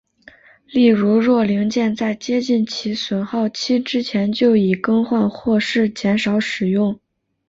[0.65, 6.99] 例如若零件在接近其损耗期之前就已更换或是减少使用。